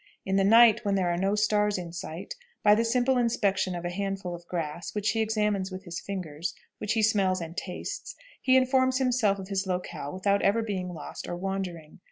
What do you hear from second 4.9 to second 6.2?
which he examines with his